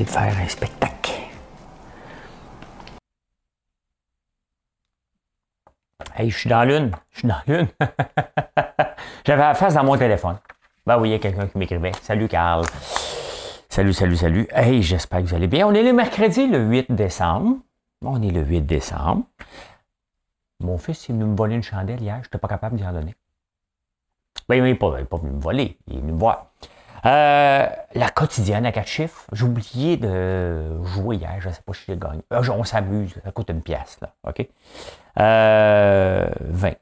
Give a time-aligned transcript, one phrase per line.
[0.00, 1.12] De faire un spectacle.
[6.14, 6.90] Hey, je suis dans l'une.
[7.10, 7.68] Je suis dans l'une.
[9.24, 10.38] J'avais la face dans mon téléphone.
[10.84, 11.92] Ben oui, il y a quelqu'un qui m'écrivait.
[12.02, 12.64] Salut, Carl.
[13.68, 14.48] Salut, salut, salut.
[14.50, 15.66] Hey, j'espère que vous allez bien.
[15.66, 17.58] On est le mercredi, le 8 décembre.
[18.02, 19.24] On est le 8 décembre.
[20.60, 22.16] Mon fils, il est venu me voler une chandelle hier.
[22.22, 23.14] Je n'étais pas capable d'y en donner.
[24.48, 25.78] Ben, il n'est pas, pas, venu me voler.
[25.86, 26.46] Il est venu me voir.
[27.06, 29.26] Euh, la quotidienne à quatre chiffres.
[29.32, 31.40] J'ai oublié de jouer hier.
[31.40, 32.22] Je ne sais pas si j'ai gagné.
[32.32, 33.14] Euh, on s'amuse.
[33.24, 34.14] Ça coûte une pièce, là.
[34.26, 34.48] OK?
[35.18, 36.72] Euh, 20.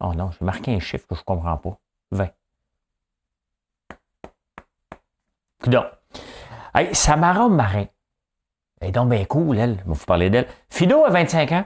[0.00, 1.78] Oh non, j'ai marqué un chiffre que je ne comprends pas.
[2.12, 2.30] 20.
[5.66, 5.84] Donc,
[6.74, 7.86] hey, Samara Marin.
[8.80, 9.78] Elle est donc bien cool, elle.
[9.78, 10.48] Je vais vous parler d'elle.
[10.70, 11.64] Fido a 25 ans.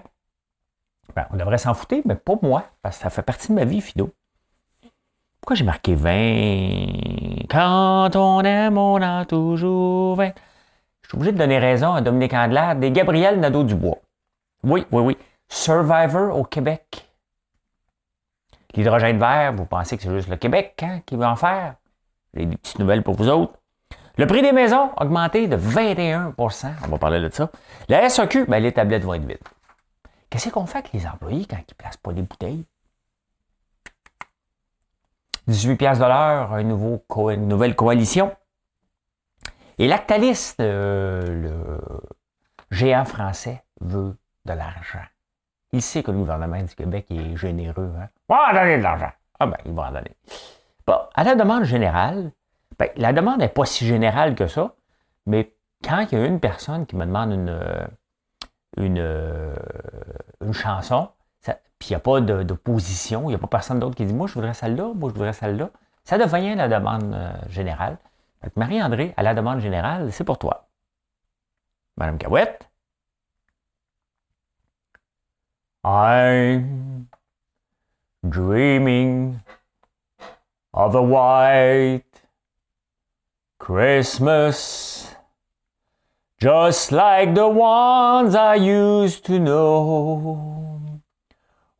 [1.14, 3.64] Ben, on devrait s'en foutre, mais pas moi, parce que ça fait partie de ma
[3.64, 4.12] vie, Fido.
[5.44, 7.48] Pourquoi j'ai marqué 20?
[7.50, 10.28] Quand on aime, on a toujours 20.
[11.02, 13.98] Je suis obligé de donner raison à Dominique Andelade et Gabriel Nadeau-Dubois.
[14.62, 15.18] Oui, oui, oui.
[15.50, 17.06] Survivor au Québec.
[18.74, 21.74] L'hydrogène vert, vous pensez que c'est juste le Québec hein, qui veut en faire?
[22.32, 23.52] J'ai des petites nouvelles pour vous autres.
[24.16, 27.50] Le prix des maisons a augmenté de 21% On va parler de ça.
[27.90, 29.36] La SAQ, ben, les tablettes vont être vides.
[30.30, 32.64] Qu'est-ce qu'on fait avec les employés quand ils ne placent pas les bouteilles?
[35.46, 38.34] 18 pièces de l'heure, une nouvelle coalition.
[39.78, 41.78] Et Lactalis, le,
[42.70, 45.04] géant français, veut de l'argent.
[45.72, 47.92] Il sait que le gouvernement du Québec est généreux.
[47.98, 48.08] Hein?
[48.28, 49.10] va donner de l'argent.
[49.40, 50.16] Ah ben, il va en donner.
[50.86, 52.30] Bon, à la demande générale,
[52.78, 54.74] ben, la demande n'est pas si générale que ça,
[55.26, 57.60] mais quand il y a une personne qui me demande une,
[58.76, 59.54] une,
[60.40, 61.08] une chanson,
[61.78, 64.26] puis il n'y a pas d'opposition, il n'y a pas personne d'autre qui dit Moi,
[64.26, 65.70] je voudrais celle-là, moi, je voudrais celle-là.
[66.04, 67.98] Ça devient la demande euh, générale.
[68.56, 70.66] Marie-André, à la demande générale, c'est pour toi.
[71.96, 72.68] Madame Cahouette.
[75.84, 77.08] I'm
[78.26, 79.40] dreaming
[80.72, 82.04] of a white
[83.58, 85.14] Christmas,
[86.40, 90.73] just like the ones I used to know.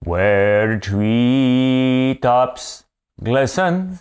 [0.04, 2.84] Where the treetops
[3.22, 3.98] glisten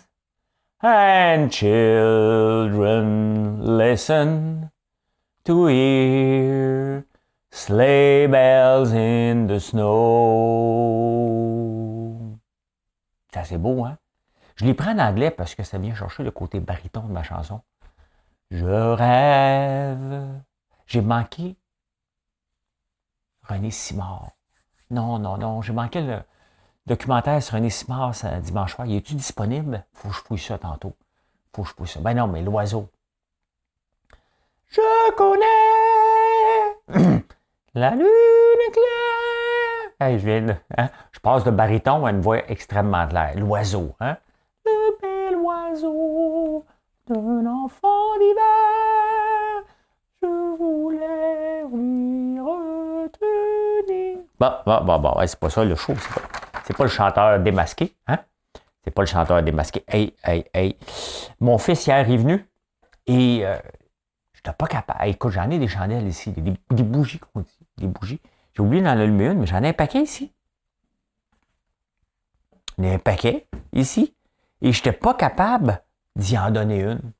[0.82, 4.70] and children listen
[5.44, 7.06] to hear
[7.50, 9.94] sleigh bells in the snow.
[13.32, 13.96] C'est assez beau, hein?
[14.56, 17.22] Je les prends en anglais parce que ça vient chercher le côté baryton de ma
[17.22, 17.62] chanson.
[18.50, 20.42] Je rêve.
[20.86, 21.56] J'ai manqué
[23.42, 24.33] René Simard.
[24.94, 25.60] Non, non, non.
[25.60, 26.20] J'ai manqué le
[26.86, 28.12] documentaire sur René Simard
[28.42, 28.86] dimanche soir.
[28.86, 29.84] Il est-tu disponible?
[29.92, 30.94] Faut que je fouille ça tantôt.
[31.52, 31.98] Faut que je fouille ça.
[31.98, 32.88] Ben non, mais l'oiseau.
[34.68, 35.44] Je connais
[37.74, 39.90] la lune claire.
[39.98, 40.90] Hey, je hein?
[41.10, 43.36] Je passe de baryton à une voix extrêmement claire.
[43.36, 44.16] L'oiseau, hein?
[44.64, 46.64] Le bel oiseau
[47.08, 49.64] d'un enfant d'hiver.
[50.22, 52.13] Je voulais lui
[54.38, 55.14] Bon, bon, bon, bon.
[55.26, 55.94] c'est pas ça le show.
[55.96, 56.28] C'est pas,
[56.64, 57.94] c'est pas le chanteur démasqué.
[58.06, 58.18] Hein?
[58.84, 59.84] C'est pas le chanteur démasqué.
[59.86, 60.76] Hey, hey, hey.
[61.40, 62.46] Mon fils hier est venu
[63.06, 63.56] et euh,
[64.32, 65.06] je n'étais pas capable.
[65.06, 67.58] écoute, j'en ai des chandelles ici, des, bougies, qu'on dit.
[67.78, 68.20] Des bougies.
[68.54, 70.32] J'ai oublié d'en allumer une, mais j'en ai un paquet ici.
[72.76, 74.14] J'en ai un paquet ici.
[74.62, 75.82] Et je n'étais pas capable
[76.16, 77.12] d'y en donner une.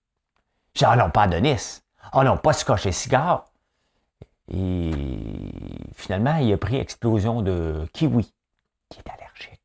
[0.75, 1.83] J'ai dit, oh non, pas Adonis.
[2.13, 3.47] Oh non, pas scotch et cigare.
[4.53, 4.91] Et
[5.95, 8.33] finalement, il a pris explosion de kiwi,
[8.91, 9.61] qui est allergique.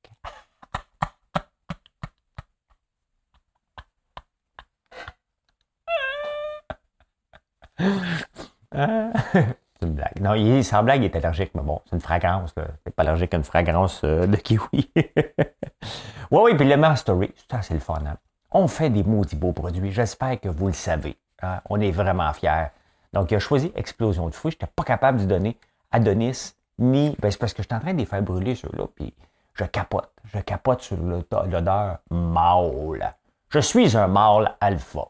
[8.72, 10.20] c'est une blague.
[10.22, 12.54] Non, il, sans blague, il est allergique, mais bon, c'est une fragrance.
[12.58, 14.92] Il n'est pas allergique à une fragrance euh, de kiwi.
[14.96, 18.00] oui, oui, puis le Mastery, ça, c'est le fun.
[18.06, 18.18] Hein.
[18.52, 19.92] On fait des maudits beaux produits.
[19.92, 21.18] J'espère que vous le savez.
[21.42, 21.62] Hein.
[21.70, 22.68] On est vraiment fiers.
[23.14, 24.52] Donc, il a choisi Explosion de fruits.
[24.52, 25.58] Je n'étais pas capable de donner
[25.92, 27.16] Adonis, ni.
[27.20, 29.14] Ben, c'est parce que je suis en train de les faire brûler, ceux-là, puis
[29.54, 30.12] je capote.
[30.34, 33.16] Je capote sur l'odeur mâle.
[33.50, 35.08] Je suis un mâle alpha.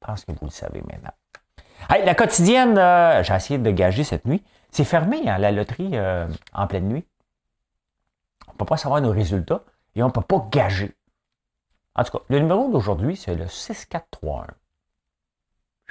[0.00, 1.10] Je pense que vous le savez maintenant.
[1.88, 4.42] la quotidienne, euh, j'ai essayé de gager cette nuit.
[4.70, 7.04] C'est fermé, hein, la loterie, euh, en pleine nuit.
[8.48, 9.62] On ne peut pas savoir nos résultats
[9.96, 10.94] et on ne peut pas gager.
[11.96, 14.46] En tout cas, le numéro d'aujourd'hui, c'est le 6431.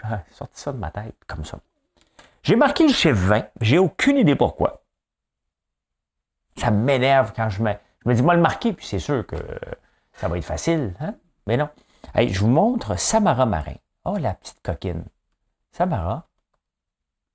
[0.03, 1.59] J'ai sorti ça de ma tête, comme ça.
[2.43, 3.47] J'ai marqué le chiffre 20.
[3.61, 4.81] J'ai aucune idée pourquoi.
[6.57, 7.73] Ça m'énerve quand je me,
[8.03, 9.35] je me dis, moi le marquer, puis c'est sûr que
[10.13, 10.93] ça va être facile.
[10.99, 11.15] Hein?
[11.47, 11.69] Mais non.
[12.15, 13.75] je vous montre Samara Marin.
[14.05, 15.05] Oh, la petite coquine.
[15.71, 16.27] Samara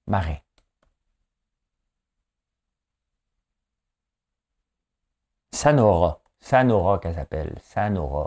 [0.06, 0.38] Marin.
[5.52, 6.20] Sanora.
[6.40, 7.58] Sanora qu'elle s'appelle.
[7.62, 8.26] Sanora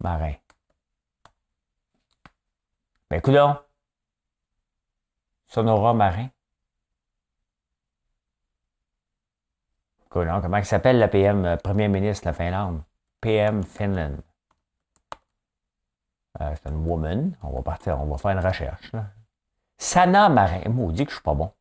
[0.00, 0.34] Marin.
[3.10, 3.34] Ben, écoute
[5.48, 6.28] Sonora Marin.
[10.08, 12.82] comment il s'appelle la PM, euh, Premier ministre de la Finlande?
[13.20, 14.20] PM Finland.
[16.40, 17.36] Euh, c'est une woman.
[17.42, 18.92] On va partir, on va faire une recherche.
[19.76, 20.68] Sana Marin.
[20.68, 21.52] Maudit que je suis pas bon.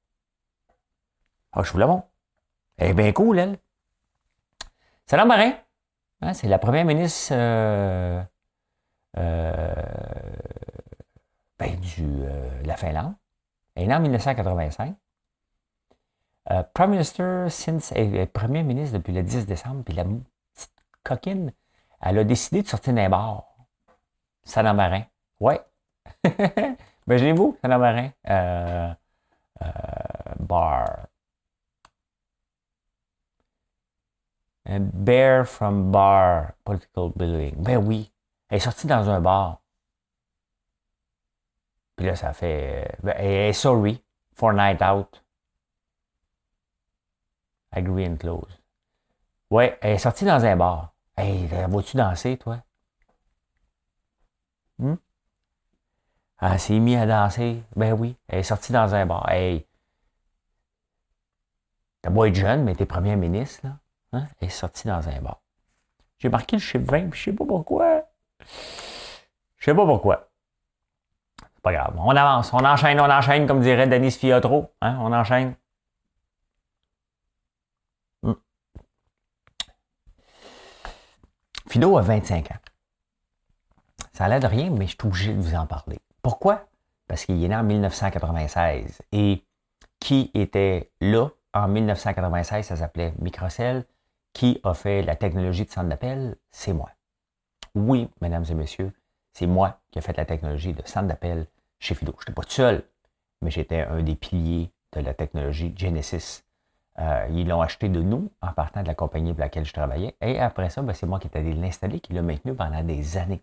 [1.52, 2.04] Ah, je suis bon.
[2.78, 3.58] Elle est bien cool, elle.
[5.08, 5.54] Sana Marin.
[6.22, 8.24] Hein, c'est la première ministre euh,
[11.60, 13.14] ben, de la Finlande.
[13.76, 14.96] Elle est en 1985.
[16.52, 17.48] Euh, Prime Minister,
[17.96, 20.74] elle est Premier ministre depuis le 10 décembre, puis la petite
[21.04, 21.54] coquine,
[22.02, 23.46] elle a décidé de sortir d'un bar.
[24.44, 25.04] Sana Marin.
[25.40, 25.62] Ouais.
[27.08, 28.10] Imaginez-vous, Sana Marin.
[28.30, 28.94] Euh,
[29.62, 29.68] euh,
[30.40, 31.08] bar.
[34.66, 37.56] Bear from bar, political building.
[37.58, 38.12] Ben oui.
[38.50, 39.62] Elle est sortie dans un bar.
[42.00, 42.98] Puis là, ça fait.
[43.18, 44.02] Est sorry
[44.34, 45.22] for night out.
[47.74, 48.58] Agree and close.
[49.50, 50.94] Ouais, elle est sortie dans un bar.
[51.18, 52.64] Hey, vas-tu danser, toi?
[54.78, 54.96] Hmm?
[56.40, 57.62] Elle s'est mise à danser.
[57.76, 59.30] Ben oui, elle est sortie dans un bar.
[59.30, 59.68] Hey,
[62.02, 63.78] t'as beau être jeune, mais t'es premier ministre, là.
[64.14, 64.28] Hein?
[64.40, 65.42] Elle est sortie dans un bar.
[66.20, 68.06] J'ai marqué le chiffre 20, je sais pas pourquoi.
[68.40, 70.29] Je sais pas pourquoi.
[71.62, 71.96] Pas grave.
[71.98, 74.72] On avance, on enchaîne, on enchaîne, comme dirait Denis Fiotro.
[74.82, 74.98] Hein?
[75.02, 75.56] On enchaîne.
[81.68, 82.56] Fido a 25 ans.
[84.14, 86.00] Ça l'aide rien, mais je suis obligé de vous en parler.
[86.24, 86.68] Pourquoi?
[87.08, 89.02] Parce qu'il est né en 1996.
[89.12, 89.44] Et
[90.00, 92.66] qui était là en 1996?
[92.66, 93.86] Ça s'appelait Microcell.
[94.34, 96.36] Qui a fait la technologie de centre d'appel?
[96.52, 96.90] C'est moi.
[97.76, 98.92] Oui, mesdames et messieurs,
[99.34, 101.48] c'est moi qui ai fait la technologie de centre d'appel
[101.80, 102.14] chez Fido.
[102.18, 102.84] Je n'étais pas tout seul,
[103.42, 106.44] mais j'étais un des piliers de la technologie Genesis
[107.00, 110.16] euh, ils l'ont acheté de nous en partant de la compagnie pour laquelle je travaillais.
[110.22, 113.18] Et après ça, ben, c'est moi qui étais allé l'installer, qui l'a maintenu pendant des
[113.18, 113.42] années.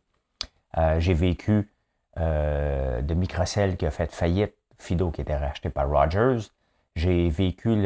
[0.77, 1.71] Euh, j'ai vécu
[2.19, 6.51] euh, de Microcell qui a fait faillite, Fido qui était racheté par Rogers.
[6.97, 7.77] J'ai vécu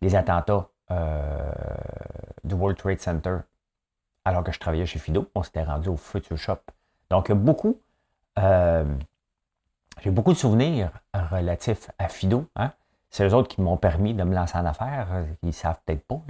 [0.00, 0.68] les attentats
[2.44, 3.38] du World Trade Center
[4.28, 5.30] alors que je travaillais chez Fido.
[5.34, 6.58] On s'était rendu au Future Shop.
[7.10, 7.80] Donc, beaucoup,
[8.36, 12.46] j'ai beaucoup de souvenirs relatifs à Fido.
[12.54, 12.72] Hein?
[13.10, 15.08] C'est eux autres qui m'ont permis de me lancer en affaires.
[15.42, 16.20] Ils ne savent peut-être pas.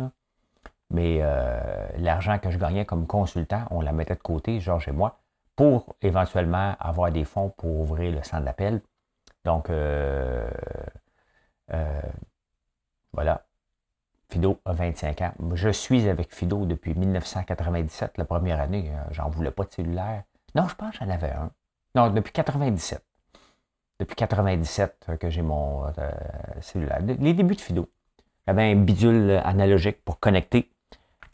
[0.90, 4.92] Mais euh, l'argent que je gagnais comme consultant, on la mettait de côté, Georges et
[4.92, 5.18] moi,
[5.56, 8.80] pour éventuellement avoir des fonds pour ouvrir le centre d'appel.
[9.44, 10.48] Donc, euh,
[11.72, 12.00] euh,
[13.12, 13.44] voilà.
[14.30, 15.32] Fido a 25 ans.
[15.54, 18.92] Je suis avec Fido depuis 1997, la première année.
[19.10, 20.24] J'en voulais pas de cellulaire.
[20.54, 21.50] Non, je pense que j'en avais un.
[21.94, 23.02] Non, depuis 97
[23.98, 25.90] depuis 97 que j'ai mon euh,
[26.60, 27.00] cellulaire.
[27.00, 27.88] Les débuts de Fido.
[28.46, 30.70] J'avais un bidule analogique pour connecter.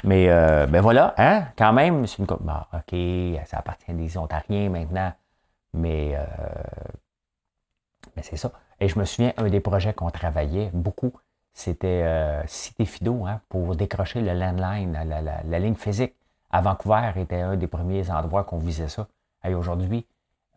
[0.03, 2.99] Mais euh, ben voilà, hein, quand même, c'est une bah, OK,
[3.47, 5.13] ça appartient des Ontariens maintenant.
[5.73, 6.25] Mais, euh,
[8.21, 8.53] c'est ça.
[8.81, 11.13] Et je me souviens, un des projets qu'on travaillait beaucoup,
[11.55, 16.15] c'était Cité Fido, hein, pour décrocher le landline, la, la, ligne physique.
[16.51, 19.07] À Vancouver était un des premiers endroits qu'on visait ça.
[19.45, 20.07] Et aujourd'hui,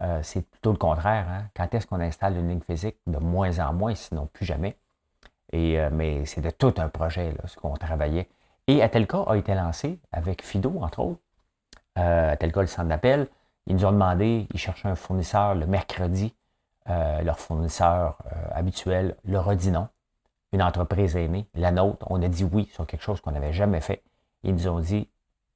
[0.02, 1.28] euh, c'est plutôt le contraire.
[1.30, 1.46] Hein.
[1.56, 2.98] Quand est-ce qu'on installe une ligne physique?
[3.08, 4.78] De moins en moins, sinon plus jamais.
[5.52, 8.30] Et, euh, mais c'était tout un projet, là, ce qu'on travaillait.
[8.68, 11.22] Et Atelka a été lancé avec Fido, entre autres.
[11.98, 13.28] Euh, Atelka, le centre d'appel,
[13.66, 16.34] ils nous ont demandé, ils cherchaient un fournisseur le mercredi.
[16.90, 18.18] Euh, leur fournisseur
[18.52, 19.90] habituel leur a non.
[20.54, 23.82] Une entreprise aînée, la nôtre, on a dit oui sur quelque chose qu'on n'avait jamais
[23.82, 24.04] fait.
[24.44, 25.10] Ils nous ont dit,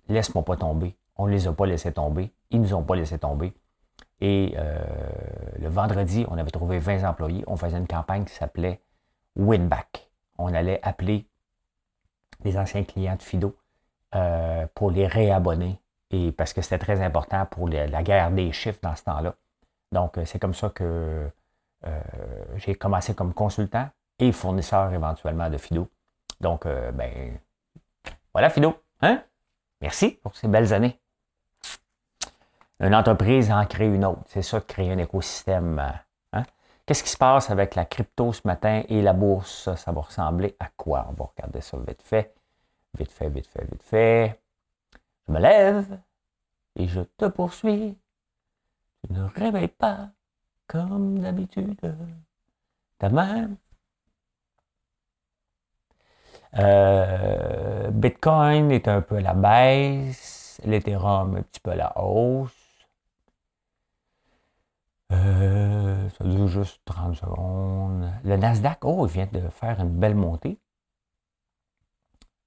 [0.10, 0.98] laisse-moi pas tomber.
[1.16, 2.34] On ne les a pas laissés tomber.
[2.50, 3.54] Ils ne nous ont pas laissé tomber.
[4.20, 4.80] Et euh,
[5.60, 7.44] le vendredi, on avait trouvé 20 employés.
[7.48, 8.82] On faisait une campagne qui s'appelait
[9.38, 10.10] Winback.
[10.38, 11.26] On allait appeler
[12.44, 13.56] les anciens clients de Fido
[14.16, 15.80] euh, pour les réabonner.
[16.10, 19.36] Et parce que c'était très important pour la guerre des chiffres dans ce temps-là.
[19.94, 21.30] Donc, c'est comme ça que
[22.58, 23.90] j'ai commencé comme consultant
[24.22, 25.90] et fournisseur éventuellement de Fido.
[26.40, 27.40] Donc, ben,
[28.34, 28.76] voilà Fido.
[29.02, 29.22] Hein?
[29.82, 31.00] Merci pour ces belles années.
[32.80, 34.22] Une entreprise en crée une autre.
[34.28, 35.80] C'est ça, créer un écosystème.
[36.34, 36.44] Hein?
[36.86, 39.74] Qu'est-ce qui se passe avec la crypto ce matin et la bourse?
[39.76, 41.08] Ça va ressembler à quoi?
[41.10, 42.34] On va regarder ça vite fait.
[42.98, 44.40] Vite fait, vite fait, vite fait.
[45.28, 46.00] Je me lève
[46.76, 47.98] et je te poursuis.
[49.04, 50.10] Tu ne réveilles pas
[50.68, 51.96] comme d'habitude.
[52.98, 53.10] Ta.
[56.58, 60.60] Euh, Bitcoin est un peu à la baisse.
[60.66, 62.52] L'Ethereum un petit peu à la hausse.
[65.12, 68.12] Euh, ça dure juste 30 secondes.
[68.24, 70.60] Le Nasdaq, oh, il vient de faire une belle montée.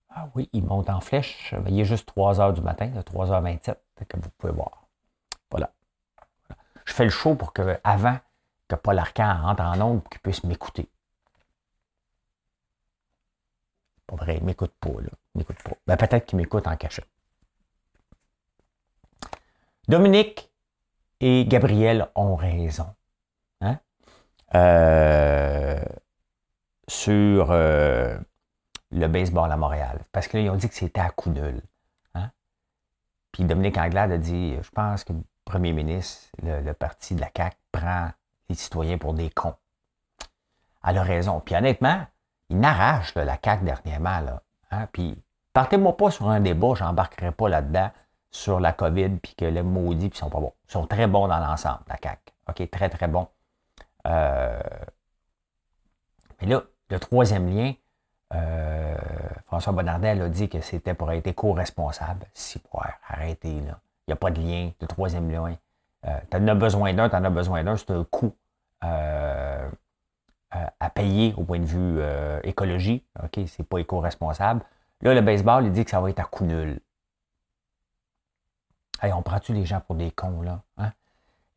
[0.09, 1.55] Ah oui, il monte en flèche.
[1.67, 3.77] Il est juste 3 heures du matin, 3h27,
[4.09, 4.87] comme vous pouvez voir.
[5.51, 5.73] Voilà.
[6.85, 8.19] Je fais le show pour que, avant
[8.69, 10.89] que Paul Arcand rentre en pour qu'il puisse m'écouter.
[14.15, 15.11] Pas vrai, il m'écoute pas, là.
[15.35, 15.73] M'écoute pas.
[15.87, 17.09] Ben, peut-être qu'il m'écoute en cachette.
[19.89, 20.51] Dominique
[21.21, 22.95] et Gabriel ont raison.
[23.61, 23.79] Hein?
[24.55, 25.83] Euh,
[26.87, 28.17] sur euh,
[28.91, 30.05] le baseball à Montréal.
[30.13, 31.61] Parce qu'ils ont dit que c'était à coup nul.
[32.15, 32.31] Hein?
[33.33, 37.31] Puis Dominique Anglade a dit Je pense que le premier ministre, le, parti de la
[37.37, 38.11] CAQ, prend
[38.49, 39.57] les citoyens pour des cons.
[40.87, 41.41] Elle a raison.
[41.41, 42.07] Puis honnêtement,
[42.51, 44.21] il n'arrache la CAQ dernièrement.
[44.21, 44.89] Là, hein?
[44.93, 45.23] Puis
[45.53, 47.91] partez-moi pas sur un débat, j'embarquerai pas là-dedans
[48.31, 50.53] sur la COVID, puis que les maudits, puis sont pas bons.
[50.69, 52.33] Ils sont très bons dans l'ensemble, la CAQ.
[52.49, 53.29] OK, très, très bons.
[54.07, 54.61] Euh,
[56.41, 57.73] mais là, le troisième lien,
[58.35, 58.97] euh,
[59.47, 62.27] François Bonnardel a dit que c'était pour être co-responsable.
[62.35, 63.79] Si, pour arrêter, là.
[64.07, 65.57] Il n'y a pas de lien, de troisième lien.
[66.07, 68.35] Euh, tu en as besoin d'un, tu en as besoin d'un, c'est un coût
[70.81, 72.01] à payer au point de vue
[72.45, 73.05] écologie.
[73.23, 74.63] OK, c'est pas éco-responsable.
[75.01, 76.81] Là, le baseball, il dit que ça va être à coût nul
[79.13, 80.63] on prend-tu les gens pour des cons, là?
[80.79, 80.93] Hein?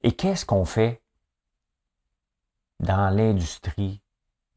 [0.03, 1.01] Et qu'est-ce qu'on fait
[2.79, 4.01] dans l'industrie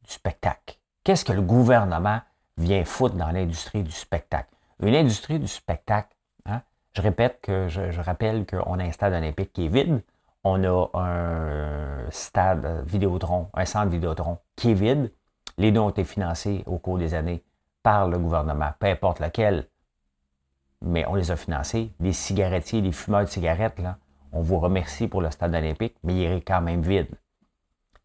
[0.03, 0.77] du spectacle?
[1.03, 2.21] Qu'est-ce que le gouvernement
[2.57, 4.49] vient foutre dans l'industrie du spectacle?
[4.81, 6.61] Une industrie du spectacle, hein?
[6.93, 9.13] je répète que je, rappelle qu'on a un stade
[9.53, 10.03] qui est vide,
[10.43, 15.11] on a un stade Vidéotron, un centre Vidéotron qui est vide.
[15.57, 17.43] Les deux ont été financés au cours des années
[17.83, 19.67] par le gouvernement, peu importe lequel
[20.81, 21.91] mais on les a financés.
[21.99, 23.97] Les cigarettiers, les fumeurs de cigarettes, là,
[24.31, 27.09] on vous remercie pour le stade olympique, mais il est quand même vide.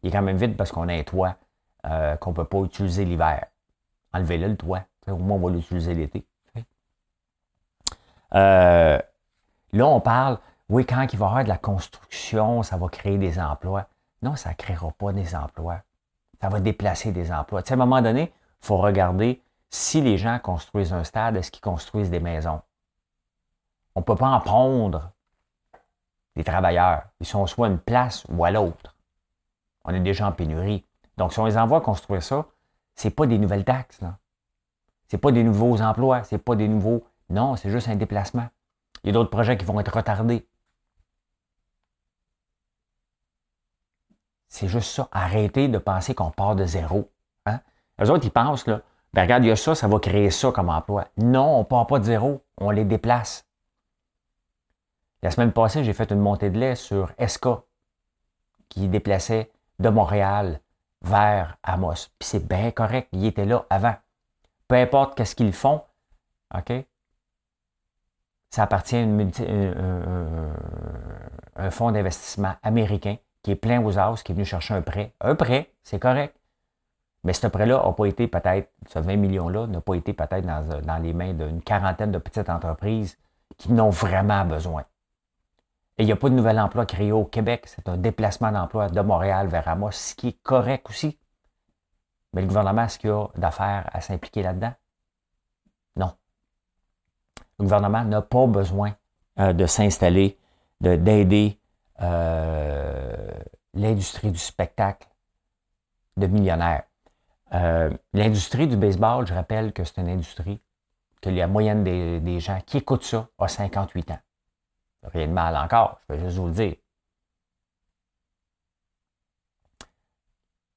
[0.02, 1.36] Il est quand même vide parce qu'on a un toit
[1.86, 3.46] euh, qu'on ne peut pas utiliser l'hiver.
[4.12, 4.82] Enlevez-le, le toit.
[5.08, 6.26] Au moins, on va l'utiliser l'été.
[8.34, 8.98] Euh,
[9.72, 10.38] là, on parle,
[10.68, 13.86] oui, quand il va y avoir de la construction, ça va créer des emplois.
[14.22, 15.82] Non, ça ne créera pas des emplois.
[16.40, 17.60] Ça va déplacer des emplois.
[17.60, 18.32] à un moment donné,
[18.62, 22.60] il faut regarder si les gens construisent un stade, est-ce qu'ils construisent des maisons?
[23.94, 25.10] On ne peut pas en prendre
[26.34, 27.04] des travailleurs.
[27.20, 28.94] Ils sont soit à une place ou à l'autre.
[29.84, 30.84] On est déjà en pénurie.
[31.16, 32.46] Donc, si on les envoie construire ça,
[32.94, 34.00] ce n'est pas des nouvelles taxes.
[34.00, 36.24] Ce n'est pas des nouveaux emplois.
[36.24, 37.04] Ce n'est pas des nouveaux.
[37.30, 38.48] Non, c'est juste un déplacement.
[39.02, 40.46] Il y a d'autres projets qui vont être retardés.
[44.56, 45.06] C'est juste ça.
[45.12, 47.10] Arrêtez de penser qu'on part de zéro.
[47.44, 47.60] Hein?
[47.98, 48.80] Les autres, ils pensent, là,
[49.12, 51.08] ben regarde, il y a ça, ça va créer ça comme emploi.
[51.18, 53.46] Non, on ne part pas de zéro, on les déplace.
[55.22, 57.64] La semaine passée, j'ai fait une montée de lait sur ESCA,
[58.70, 60.62] qui déplaçait de Montréal
[61.02, 62.08] vers Amos.
[62.18, 63.96] Puis c'est bien correct, il était là avant.
[64.68, 65.82] Peu importe qu'est-ce qu'ils font,
[66.54, 66.72] OK?
[68.48, 69.02] Ça appartient à
[71.56, 75.12] un, fonds d'investissement américain qui est plein aux as, qui est venu chercher un prêt.
[75.20, 76.36] Un prêt, c'est correct.
[77.22, 81.00] Mais ce prêt-là n'a pas été peut-être, ce 20 millions-là n'a pas été peut-être dans,
[81.00, 83.16] les mains d'une quarantaine de petites entreprises
[83.56, 84.84] qui n'ont vraiment besoin.
[85.96, 87.66] Et il n'y a pas de nouvel emploi créé au Québec.
[87.68, 91.16] C'est un déplacement d'emploi de Montréal vers Amos, ce qui est correct aussi.
[92.32, 94.72] Mais le gouvernement, est-ce qu'il a d'affaires à s'impliquer là-dedans?
[95.94, 96.10] Non.
[97.60, 98.96] Le gouvernement n'a pas besoin
[99.38, 100.36] euh, de s'installer,
[100.80, 101.60] d'aider
[103.74, 105.08] l'industrie du spectacle
[106.16, 106.84] de millionnaires.
[107.54, 110.60] Euh, l'industrie du baseball, je rappelle que c'est une industrie
[111.22, 114.18] que la moyenne des, gens qui écoutent ça a 58 ans.
[115.04, 116.74] Rien de mal encore, je vais juste vous le dire.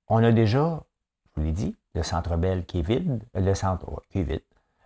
[0.08, 0.84] On a déjà,
[1.26, 4.24] je vous l'ai dit, le centre Bell qui est vide, euh, le centre qui est
[4.24, 4.44] vide,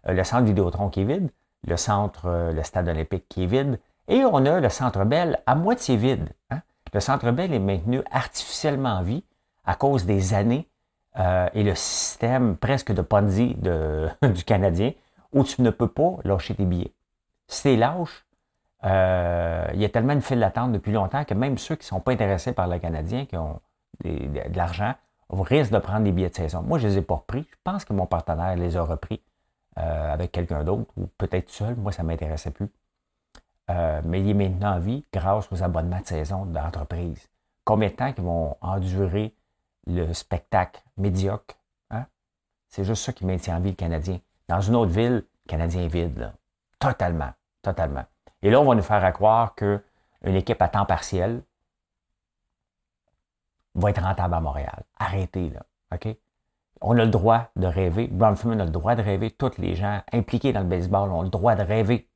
[0.07, 1.31] euh, le centre Vidéotron qui est vide,
[1.65, 5.55] le centre, le stade olympique qui est vide, et on a le centre Bell à
[5.55, 6.29] moitié vide.
[6.50, 6.62] Hein.
[6.93, 9.24] Le Centre Bell est maintenu artificiellement en vie
[9.65, 10.67] à cause des années
[11.17, 13.55] euh, et le système presque de Ponzi
[14.22, 14.93] du Canadien
[15.31, 16.93] où tu ne peux pas lâcher tes billets.
[17.48, 18.25] Si tu lâches,
[18.86, 21.88] euh, il y a tellement de file d'attente depuis longtemps que même ceux qui ne
[21.88, 23.60] sont pas intéressés par le Canadien, qui ont
[24.03, 24.93] de l'argent,
[25.29, 26.62] risquent de prendre des billets de saison.
[26.62, 27.48] Moi, je ne les ai pas repris.
[27.50, 29.22] Je pense que mon partenaire les a repris
[29.79, 31.75] euh, avec quelqu'un d'autre ou peut-être seul.
[31.75, 32.69] Moi, ça ne m'intéressait plus.
[33.70, 37.29] Euh, mais il est maintenant en vie grâce aux abonnements de saison d'entreprise.
[37.63, 39.36] Combien de temps ils vont endurer
[39.88, 41.55] le spectacle médiocre?
[41.89, 42.05] Hein?
[42.67, 44.20] C'est juste ça qui maintient en vie le Canadien.
[44.50, 46.34] Dans une autre ville, le Canadien est vide.
[46.79, 47.32] Totalement.
[47.62, 48.03] Totalement.
[48.41, 49.82] Et là, on va nous faire croire qu'une
[50.25, 51.41] équipe à temps partiel
[53.75, 54.84] va être rentable à Montréal.
[54.98, 55.65] Arrêtez, là.
[55.93, 56.10] OK?
[56.82, 58.08] On a le droit de rêver.
[58.08, 59.32] Brown a le droit de rêver.
[59.32, 62.10] Tous les gens impliqués dans le baseball ont le droit de rêver.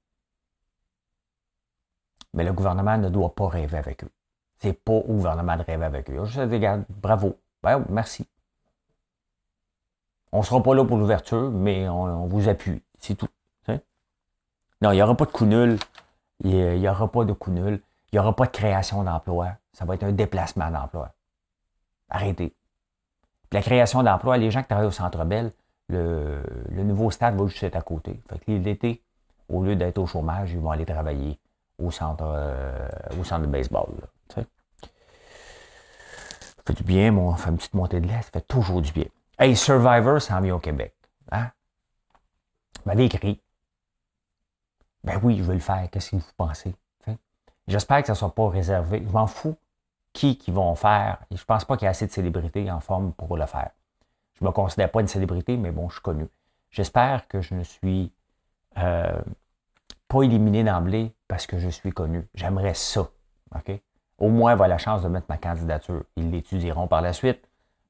[2.33, 4.11] Mais le gouvernement ne doit pas rêver avec eux.
[4.59, 6.25] C'est pas au gouvernement de rêver avec eux.
[6.25, 7.37] Je dis, bravo.
[7.63, 8.27] Ben, merci.
[10.31, 12.83] On ne sera pas là pour l'ouverture, mais on, vous appuie.
[12.99, 13.27] C'est tout.
[14.79, 15.79] Non, il n'y aura pas de coup nul.
[16.43, 17.81] Il n'y aura pas de coup nul.
[18.11, 19.53] Il n'y aura pas de création d'emploi.
[19.73, 21.11] Ça va être un déplacement d'emploi.
[22.09, 22.53] Arrêtez.
[23.51, 25.51] la création d'emploi, les gens qui travaillent au Centre Bell,
[25.89, 26.43] le,
[26.83, 28.21] nouveau stade va juste être à côté.
[28.29, 29.01] Fait que l'été,
[29.49, 31.39] au lieu d'être au chômage, ils vont aller travailler
[31.77, 32.87] au centre, euh,
[33.19, 33.93] au centre de baseball.
[34.29, 34.43] ça
[36.65, 39.05] fait du bien, on fait une petite montée de lait, ça fait toujours du bien.
[39.39, 40.95] Hey, Survivor s'en vient au Québec.
[41.31, 41.51] Hein?
[42.75, 43.41] Vous m'avez écrit.
[45.03, 45.87] Ben oui, je vais le faire.
[45.91, 46.75] Qu'est-ce que vous pensez?
[47.67, 49.03] J'espère que ça ne soit pas réservé.
[49.05, 49.57] Je m'en fous
[50.13, 51.19] qui qui vont faire.
[51.31, 53.71] Je ne pense pas qu'il y ait assez de célébrités en forme pour le faire.
[54.33, 56.27] Je ne me considère pas une célébrité, mais bon, je suis connu.
[56.71, 58.11] J'espère que je ne suis
[58.77, 59.21] euh,
[60.07, 62.27] pas éliminé d'emblée parce que je suis connu.
[62.33, 63.09] J'aimerais ça.
[63.55, 63.71] OK?
[64.17, 66.03] Au moins avoir la chance de mettre ma candidature.
[66.15, 67.47] Ils l'étudieront par la suite.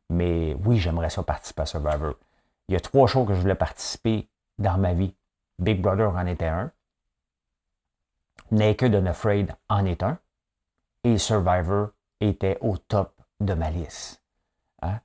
[0.10, 2.14] Mais oui, j'aimerais ça participer à Survivor.
[2.68, 4.28] Il y a trois shows que je voulais participer
[4.58, 5.14] dans ma vie.
[5.60, 6.72] Big Brother en était un.
[8.52, 10.18] Naked and Afraid en est un.
[11.04, 14.22] Et Survivor était au top de ma liste.
[14.82, 15.00] Hein?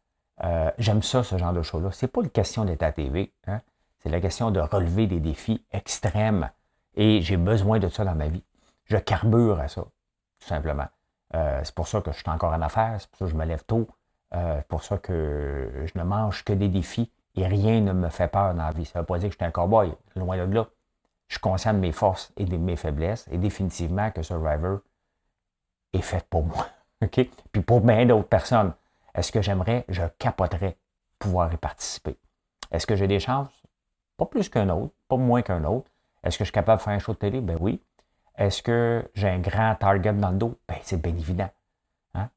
[0.44, 1.90] Euh, j'aime ça, ce genre de show-là.
[1.92, 3.32] C'est pas une question d'être à TV.
[3.46, 3.60] Hein?
[4.00, 6.50] C'est la question de relever des défis extrêmes.
[6.94, 8.44] Et j'ai besoin de ça dans ma vie.
[8.84, 10.88] Je carbure à ça, tout simplement.
[11.34, 13.36] Euh, c'est pour ça que je suis encore en affaires, c'est pour ça que je
[13.36, 13.88] me lève tôt,
[14.34, 18.08] euh, c'est pour ça que je ne mange que des défis et rien ne me
[18.08, 18.84] fait peur dans la vie.
[18.84, 20.66] Ça ne veut pas dire que je suis un cowboy, loin de là.
[21.28, 24.80] Je suis conscient de mes forces et de mes faiblesses et définitivement que Survivor
[25.94, 26.66] est fait pour moi.
[27.02, 27.28] OK?
[27.52, 28.74] Puis pour bien d'autres personnes,
[29.14, 30.76] est-ce que j'aimerais, je capoterais
[31.18, 32.18] pouvoir y participer?
[32.70, 33.52] Est-ce que j'ai des chances?
[34.16, 35.90] Pas plus qu'un autre, pas moins qu'un autre.
[36.22, 37.40] Est-ce que je suis capable de faire un show de télé?
[37.40, 37.82] Ben oui.
[38.36, 40.58] Est-ce que j'ai un grand target dans le dos?
[40.68, 41.50] Ben, c'est bien évident.
[42.14, 42.28] Hein?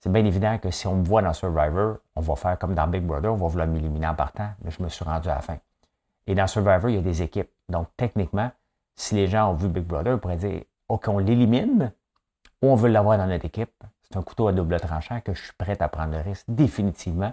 [0.00, 2.86] C'est bien évident que si on me voit dans Survivor, on va faire comme dans
[2.86, 5.40] Big Brother, on va vouloir m'éliminer en partant, mais je me suis rendu à la
[5.40, 5.58] fin.
[6.26, 7.50] Et dans Survivor, il y a des équipes.
[7.68, 8.50] Donc, techniquement,
[8.96, 11.92] si les gens ont vu Big Brother, ils pourraient dire OK, on l'élimine
[12.62, 13.72] ou on veut l'avoir dans notre équipe.
[14.02, 17.32] C'est un couteau à double tranchant que je suis prêt à prendre le risque définitivement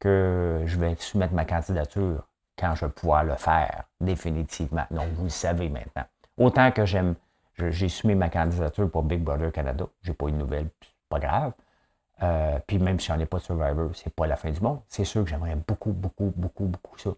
[0.00, 2.27] que je vais soumettre ma candidature
[2.58, 4.84] quand je vais pouvoir le faire, définitivement.
[4.90, 6.04] Donc, vous le savez maintenant.
[6.36, 7.14] Autant que j'aime,
[7.56, 10.68] j'ai soumis ma candidature pour Big Brother Canada, j'ai pas eu de nouvelles,
[11.08, 11.52] pas grave.
[12.22, 14.80] Euh, puis même si on n'est pas de Survivor, c'est pas la fin du monde.
[14.88, 17.10] C'est sûr que j'aimerais beaucoup, beaucoup, beaucoup, beaucoup ça.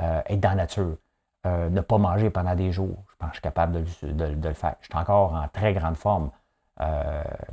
[0.00, 0.96] Euh, être dans la nature.
[1.44, 3.04] Euh, ne pas manger pendant des jours.
[3.10, 4.76] Je pense que je suis capable de, le faire.
[4.80, 6.30] Je suis encore en très grande forme,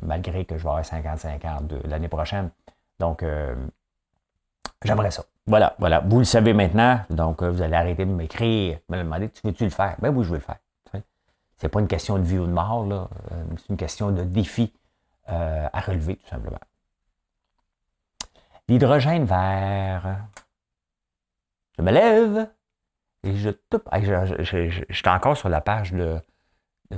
[0.02, 2.50] malgré que je vais avoir 55 ans l'année prochaine.
[3.00, 3.26] Donc,
[4.84, 5.24] j'aimerais ça.
[5.50, 6.02] Voilà, voilà.
[6.02, 9.64] Vous le savez maintenant, donc euh, vous allez arrêter de m'écrire, me demander Tu veux-tu
[9.64, 9.96] le faire?
[10.00, 10.60] Ben oui, je veux le faire.
[11.58, 13.10] C'est pas une question de vie ou de mort, là.
[13.32, 14.72] Euh, c'est une question de défi
[15.30, 16.60] euh, à relever, tout simplement.
[18.68, 20.20] L'hydrogène vert.
[21.80, 22.48] Je me lève
[23.24, 23.90] et je toupe.
[23.92, 26.22] Je, suis encore sur la page de,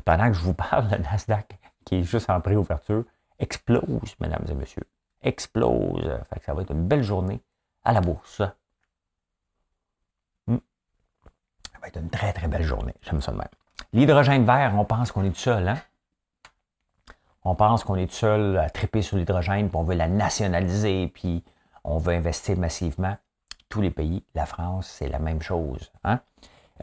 [0.04, 3.06] pendant que je vous parle, le Nasdaq, qui est juste en préouverture,
[3.40, 4.88] explose, mesdames et messieurs.
[5.22, 6.20] Explose.
[6.46, 7.42] ça va être une belle journée
[7.84, 8.42] à la bourse.
[10.48, 10.58] Hmm.
[11.72, 12.94] Ça va être une très, très belle journée.
[13.02, 13.48] J'aime ça de même.
[13.94, 15.78] L'hydrogène vert, on pense qu'on est tout seul, hein?
[17.44, 21.08] On pense qu'on est tout seul à triper sur l'hydrogène, puis on veut la nationaliser,
[21.08, 21.44] puis
[21.84, 23.18] on veut investir massivement.
[23.68, 25.92] Tous les pays, la France, c'est la même chose.
[26.04, 26.20] Hein?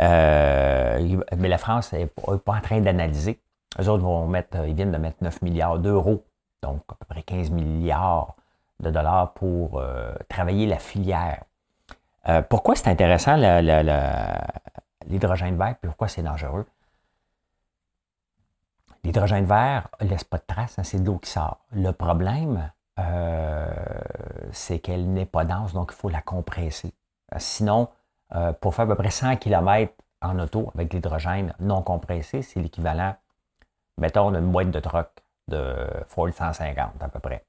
[0.01, 3.41] Euh, mais la France n'est pas en train d'analyser.
[3.81, 6.25] Eux autres vont mettre, ils viennent de mettre 9 milliards d'euros,
[6.63, 8.35] donc à peu près 15 milliards
[8.81, 11.45] de dollars pour euh, travailler la filière.
[12.29, 13.37] Euh, pourquoi c'est intéressant
[15.07, 16.67] l'hydrogène vert et pourquoi c'est dangereux?
[19.05, 21.61] L'hydrogène vert ne laisse pas de traces, hein, c'est de l'eau qui sort.
[21.73, 23.69] Le problème, euh,
[24.53, 26.93] c'est qu'elle n'est pas dense, donc il faut la compresser.
[27.37, 27.88] Sinon,
[28.61, 33.14] pour faire à peu près 100 km en auto avec l'hydrogène non compressé, c'est l'équivalent,
[33.99, 35.09] mettons, d'une boîte de truck
[35.49, 37.45] de Ford 150 à peu près.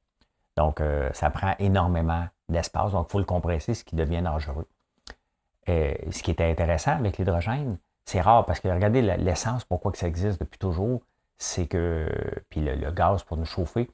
[0.59, 4.67] Donc, euh, ça prend énormément d'espace, donc il faut le compresser, ce qui devient dangereux.
[5.67, 9.97] Et ce qui est intéressant avec l'hydrogène, c'est rare parce que regardez l'essence, pourquoi que
[9.97, 10.99] ça existe depuis toujours,
[11.37, 12.09] c'est que,
[12.49, 13.89] puis le, gaz pour nous chauffer,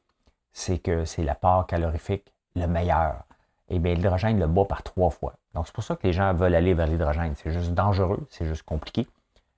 [0.54, 3.26] c'est que c'est l'apport calorifique le meilleur.
[3.70, 5.36] Et eh bien, l'hydrogène le bat par trois fois.
[5.54, 7.36] Donc, c'est pour ça que les gens veulent aller vers l'hydrogène.
[7.36, 9.06] C'est juste dangereux, c'est juste compliqué.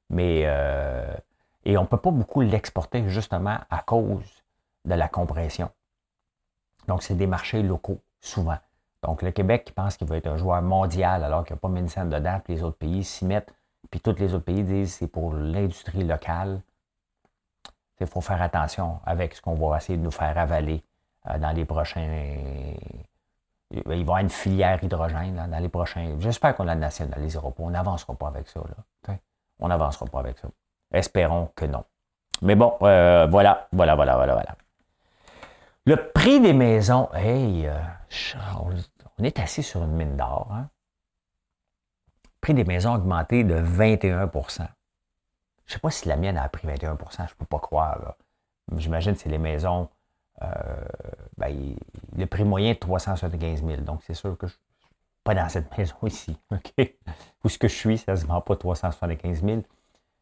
[0.10, 1.14] Mais, euh,
[1.64, 4.44] et on ne peut pas beaucoup l'exporter justement à cause
[4.84, 5.70] de la compression.
[6.88, 8.58] Donc, c'est des marchés locaux, souvent.
[9.04, 11.62] Donc, le Québec qui pense qu'il va être un joueur mondial alors qu'il n'y a
[11.62, 13.54] pas Médecin dedans, puis les autres pays s'y mettent,
[13.90, 16.62] puis tous les autres pays disent c'est pour l'industrie locale.
[18.00, 20.84] Il faut faire attention avec ce qu'on va essayer de nous faire avaler
[21.30, 22.08] euh, dans les prochains.
[23.72, 26.16] Il va y avoir une filière hydrogène dans les prochains.
[26.20, 27.64] J'espère qu'on la nationalisera pas.
[27.64, 28.62] On n'avancera pas avec ça.
[29.60, 30.48] On n'avancera pas avec ça.
[30.92, 31.84] Espérons que non.
[32.42, 34.56] Mais bon, euh, voilà, voilà, voilà, voilà, voilà.
[35.88, 37.80] Le prix des maisons, hey, euh,
[39.18, 40.50] on est assis sur une mine d'or.
[40.52, 40.70] Hein?
[42.26, 44.68] Le prix des maisons a augmenté de 21% Je ne
[45.66, 48.16] sais pas si la mienne a pris 21% je ne peux pas croire.
[48.76, 49.88] J'imagine que c'est les maisons.
[50.42, 50.86] Euh,
[51.38, 51.78] ben,
[52.18, 53.82] le prix moyen est 375 000.
[53.84, 54.62] Donc, c'est sûr que je suis
[55.24, 56.38] pas dans cette maison ici.
[56.52, 56.96] OK?
[57.46, 59.62] Où ce que je suis, ça ne se vend pas 375 000.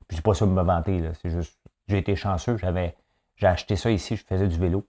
[0.07, 1.09] Puis, je pas ça de me vanter.
[1.23, 2.55] C'est juste, j'ai été chanceux.
[2.57, 4.15] J'ai acheté ça ici.
[4.15, 4.85] Je faisais du vélo.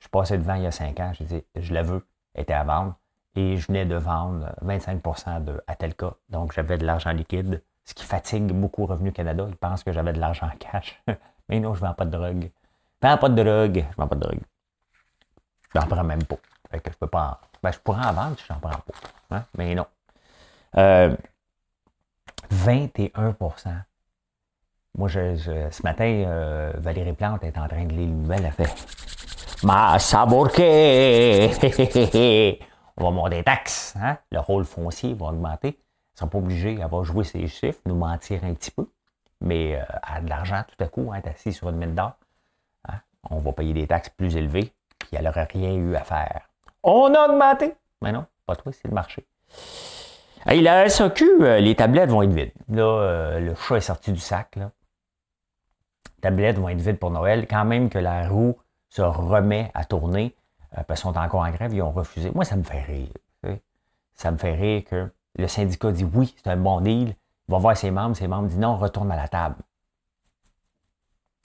[0.00, 1.12] Je passais devant il y a 5 ans.
[1.14, 2.06] J'ai dit, je la veux.
[2.34, 2.94] Elle était à vendre
[3.36, 6.14] et je venais de vendre 25% de Atelka.
[6.28, 9.46] Donc, j'avais de l'argent liquide, ce qui fatigue beaucoup Revenu Canada.
[9.48, 11.02] Ils pensent que j'avais de l'argent en cash.
[11.48, 12.50] Mais non, je ne vends pas de drogue.
[13.02, 13.74] Je ne vends pas de drogue.
[13.74, 14.40] Je ne vends pas de drogue.
[15.74, 16.36] Je n'en prends même pas.
[16.70, 19.36] Fait que je peux pas ben, je pourrais en vendre si je n'en prends pas.
[19.36, 19.44] Hein?
[19.56, 19.86] Mais non.
[20.74, 21.18] 21%
[23.66, 23.70] euh,
[24.96, 25.36] Moi, je,
[25.70, 28.44] ce matin, euh, Valérie Plante est en train de lire une nouvelle.
[28.44, 31.50] Elle fait Ma sabourquée!
[32.96, 33.94] on va monter des taxes.
[34.00, 34.16] Hein?
[34.32, 35.68] Le rôle foncier va augmenter.
[35.68, 38.88] Ils ne sont pas obligés, elle va jouer ses chiffres, nous mentir un petit peu.
[39.42, 42.12] Mais euh, a de l'argent tout à coup, hein, assis sur une mine d'or.
[42.88, 43.00] Hein?
[43.28, 46.48] On va payer des taxes plus élevées, puis elle n'aurait rien eu à faire.
[46.82, 47.74] On a augmenté.
[48.00, 49.26] Mais non, pas toi, c'est le marché.
[50.48, 52.52] Et la SAQ, euh, les tablettes vont être vides.
[52.70, 54.56] Là, euh, le chat est sorti du sac.
[54.56, 54.70] Là.
[56.16, 57.46] Les tablettes vont être vides pour Noël.
[57.46, 58.56] Quand même que la roue
[58.90, 60.34] se remet à tourner.
[60.76, 62.30] Euh, parce qu'ils sont encore en grève, ils ont refusé.
[62.34, 63.08] Moi, ça me fait rire.
[64.14, 67.16] Ça me fait rire que le syndicat dit oui, c'est un bon deal.
[67.48, 69.56] Il va voir ses membres, ses membres disent non, retourne à la table.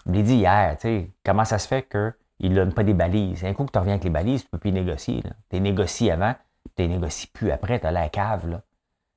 [0.06, 0.78] Je l'ai dit hier,
[1.24, 3.46] comment ça se fait qu'ils ne donnent pas des balises?
[3.46, 5.24] Un coup que tu reviens avec les balises, tu ne peux plus négocier.
[5.50, 6.36] Tu négocié avant,
[6.76, 8.50] tu ne négocies plus après, tu as la cave.
[8.50, 8.62] Là.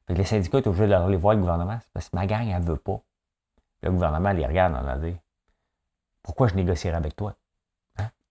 [0.09, 1.79] les syndicats, tu es obligé de voir le gouvernement.
[1.93, 3.01] Parce que ma gang, elle ne veut pas.
[3.83, 5.17] Le gouvernement les regarde en dit
[6.23, 7.35] Pourquoi je négocierais avec toi?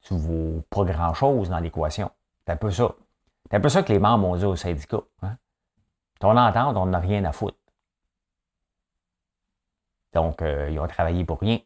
[0.08, 2.10] Tu pas grand-chose dans l'équation.
[2.46, 2.90] C'est un peu ça.
[3.50, 5.02] C'est un peu ça que les membres ont dit au syndicat.
[5.22, 5.38] Hein?
[6.20, 7.58] Ton entente, on n'a rien à foutre.
[10.14, 11.60] Donc, euh, ils ont travaillé pour rien.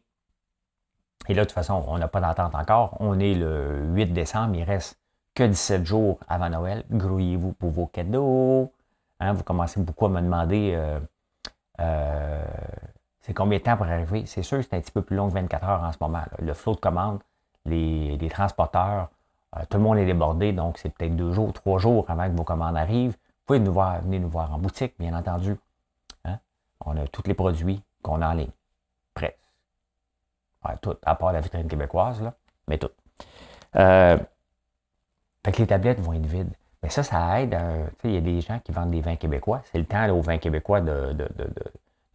[1.28, 2.96] Et là, de toute façon, on n'a pas d'entente encore.
[3.00, 4.98] On est le 8 décembre, il reste
[5.34, 6.84] que 17 jours avant Noël.
[6.90, 8.72] Grouillez-vous pour vos cadeaux.
[9.20, 9.32] Hein?
[9.32, 10.98] Vous commencez beaucoup à me demander euh,
[11.80, 12.44] euh,
[13.20, 14.26] c'est combien de temps pour arriver?
[14.26, 16.22] C'est sûr c'est un petit peu plus long que 24 heures en ce moment.
[16.40, 17.20] Le flot de commandes,
[17.66, 19.08] les, transporteurs,
[19.56, 22.36] euh, tout le monde est débordé, donc c'est peut-être deux jours, trois jours avant que
[22.36, 23.12] vos commandes arrivent.
[23.12, 25.56] Vous pouvez nous voir, venir nous voir en boutique, bien entendu.
[26.24, 26.38] Hein.
[26.84, 28.50] On a tous les produits qu'on a en ligne.
[29.14, 29.36] Presque.
[30.80, 32.34] tout, à part la vitrine québécoise, là,
[32.68, 32.90] mais tout.
[33.76, 34.18] Euh,
[35.44, 36.52] fait que les tablettes vont être vides.
[36.82, 37.56] Mais ça, ça aide.
[38.04, 39.62] il y a des gens qui vendent des vins québécois.
[39.70, 41.28] C'est le temps aux vins québécois de, de,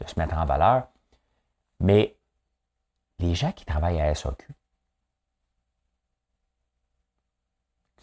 [0.06, 0.88] se mettre en valeur.
[1.80, 2.16] Mais
[3.20, 4.46] les gens qui travaillent à SAQ,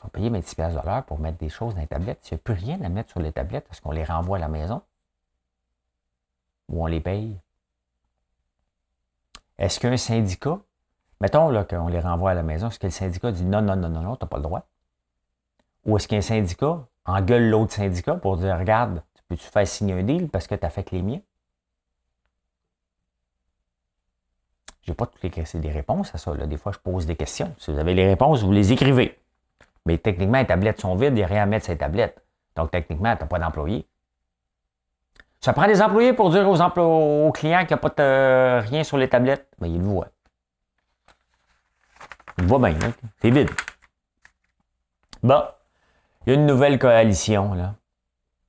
[0.05, 2.19] On payer 26 de l'heure pour mettre des choses dans les tablettes.
[2.23, 4.41] S'il n'y a plus rien à mettre sur les tablettes, est-ce qu'on les renvoie à
[4.41, 4.83] la maison?
[6.69, 7.39] Ou on les paye?
[9.59, 10.59] Est-ce qu'un syndicat,
[11.21, 13.77] mettons là, qu'on les renvoie à la maison, est-ce que le syndicat dit non, non,
[13.77, 14.67] non, non, non, tu n'as pas le droit?
[15.87, 20.03] Ou est-ce qu'un syndicat engueule l'autre syndicat pour dire regarde, tu peux-tu faire signer un
[20.03, 21.21] deal parce que tu as fait que les miens?
[24.83, 26.35] Je n'ai pas toutes les, réponses à ça.
[26.35, 27.55] Des fois, je pose des questions.
[27.59, 29.19] Si vous avez les réponses, vous les écrivez.
[29.87, 32.23] Mais techniquement, les tablettes sont vides, il n'y a rien à mettre sur les tablettes.
[32.57, 33.87] Donc, techniquement, tu n'as pas d'employés.
[35.41, 38.97] Ça prend des employés pour dire aux, clients qu'il n'y a pas de, rien sur
[38.97, 39.47] les tablettes.
[39.61, 40.09] Mais ils le voient.
[42.41, 42.79] On voit bien,
[43.21, 43.51] c'est vide.
[45.23, 45.43] Bon,
[46.27, 47.75] il y a une nouvelle coalition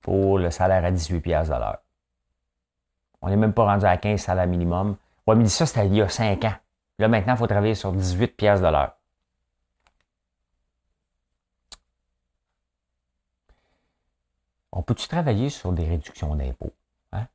[0.02, 1.80] pour le salaire à 18 pièces l'heure.
[3.21, 4.95] On n'est même pas rendu à 15 salaires minimum.
[5.28, 6.54] Ouais, mais ça, c'était il y a 5 ans.
[7.00, 8.94] Là, maintenant, il faut travailler sur 18 pièces de l'heure.
[14.75, 16.73] On peut-tu travailler sur des réductions d'impôts?
[17.13, 17.27] Hein?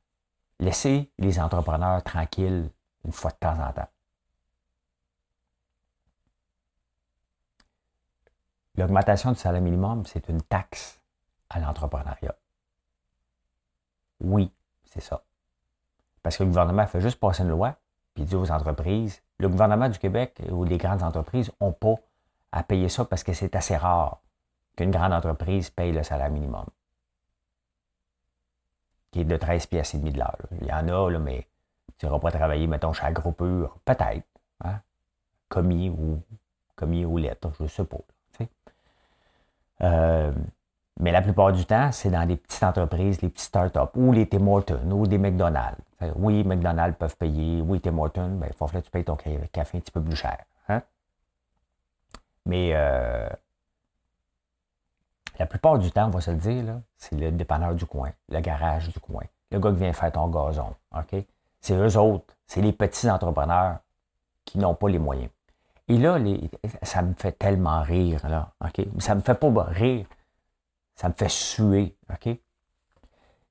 [0.59, 2.69] Laisser les entrepreneurs tranquilles
[3.03, 3.89] une fois de temps en temps.
[8.75, 11.01] L'augmentation du salaire minimum, c'est une taxe
[11.49, 12.35] à l'entrepreneuriat.
[14.21, 14.51] Oui,
[14.85, 15.23] c'est ça.
[16.21, 17.75] Parce que le gouvernement fait juste passer une loi,
[18.13, 21.95] puis dit aux entreprises, le gouvernement du Québec ou les grandes entreprises n'ont pas
[22.51, 24.21] à payer ça parce que c'est assez rare
[24.75, 26.65] qu'une grande entreprise paye le salaire minimum,
[29.11, 30.37] qui est de 13 pièces et demi de l'heure.
[30.61, 31.47] Il y en a, là, mais
[31.97, 34.25] tu n'iras pas travailler, mettons, chez Agropur, peut-être,
[34.63, 34.79] hein?
[35.49, 36.21] commis ou
[36.75, 37.97] commis ou lettre, je sais pas.
[39.83, 40.31] Euh,
[40.99, 44.27] mais la plupart du temps, c'est dans les petites entreprises, les petites startups, ou les
[44.27, 45.81] Tim Hortons, ou des McDonald's.
[46.15, 47.61] Oui, McDonald's peuvent payer.
[47.61, 50.15] Oui, Tim Hortons, ben, il faut que tu payes ton café un petit peu plus
[50.15, 50.37] cher.
[50.69, 50.81] Hein?
[52.45, 53.29] Mais euh,
[55.41, 58.39] la plupart du temps, on va se le dire, c'est le dépanneur du coin, le
[58.41, 60.75] garage du coin, le gars qui vient faire ton gazon.
[60.95, 61.15] OK?
[61.59, 63.79] C'est eux autres, c'est les petits entrepreneurs
[64.45, 65.31] qui n'ont pas les moyens.
[65.87, 66.19] Et là,
[66.83, 68.51] ça me fait tellement rire, là.
[68.63, 68.85] OK?
[68.99, 70.05] Ça me fait pas rire.
[70.93, 71.95] Ça me fait suer.
[72.11, 72.37] OK?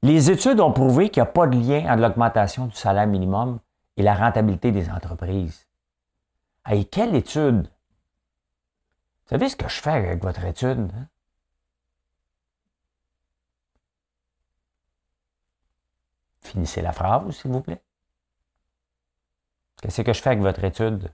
[0.05, 3.59] Les études ont prouvé qu'il n'y a pas de lien entre l'augmentation du salaire minimum
[3.97, 5.67] et la rentabilité des entreprises.
[6.71, 7.67] Et quelle étude?
[9.25, 10.89] Vous savez ce que je fais avec votre étude?
[10.97, 11.09] Hein?
[16.51, 17.81] Finissez la phrase, s'il vous plaît.
[19.81, 21.13] Qu'est-ce que je fais avec votre étude?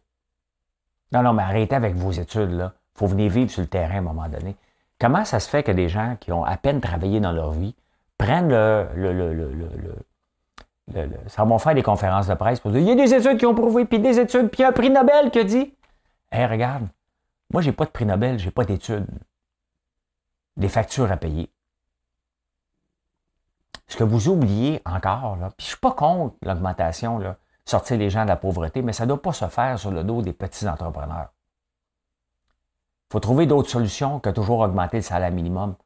[1.13, 2.73] Non, non, mais arrêtez avec vos études, là.
[2.95, 4.57] Il faut venir vivre sur le terrain à un moment donné.
[4.99, 7.75] Comment ça se fait que des gens qui ont à peine travaillé dans leur vie
[8.17, 8.89] prennent le.
[8.95, 9.35] le, le,
[10.95, 13.37] le, ça vont faire des conférences de presse pour dire il y a des études
[13.37, 15.75] qui ont prouvé, puis des études, puis un prix Nobel qui a dit
[16.33, 16.89] Hé, regarde,
[17.53, 19.07] moi, j'ai pas de prix Nobel, j'ai pas d'études.
[20.57, 21.51] Des factures à payer.
[23.89, 28.11] Ce que vous oubliez encore, là, puis je suis pas contre l'augmentation, là, sortir les
[28.11, 30.33] gens de la pauvreté, mais ça ne doit pas se faire sur le dos des
[30.33, 31.29] petits entrepreneurs.
[33.09, 35.77] Il faut trouver d'autres solutions que toujours augmenter le salaire minimum.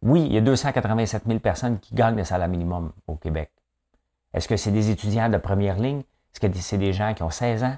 [0.00, 3.50] Oui, il y a 287 000 personnes qui gagnent le salaire minimum au Québec.
[4.32, 6.02] Est-ce que c'est des étudiants de première ligne?
[6.32, 7.76] Est-ce que c'est des gens qui ont 16 ans?